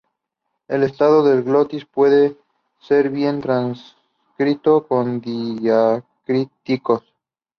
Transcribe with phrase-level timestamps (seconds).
[0.67, 2.35] El estado del glotis puede
[2.79, 7.03] ser bien transcrito con diacríticos.